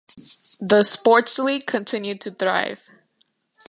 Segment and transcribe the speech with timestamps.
[0.59, 2.89] The sports leagues continued to thrive.